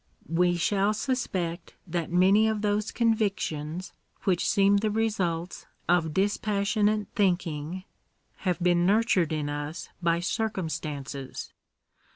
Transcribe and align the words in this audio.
We 0.33 0.55
shall 0.57 0.95
sus 0.95 1.27
pect 1.27 1.75
that 1.85 2.11
many 2.11 2.47
of 2.47 2.63
those 2.63 2.91
convictions 2.91 3.93
which 4.23 4.49
seem 4.49 4.77
the 4.77 4.89
results 4.89 5.67
of 5.87 6.11
dispassionate 6.15 7.05
thinking, 7.13 7.83
have 8.37 8.59
been 8.59 8.83
nurtured 8.87 9.31
in 9.31 9.47
us 9.47 9.89
by 10.01 10.19
circum 10.19 10.69
stances. 10.69 11.53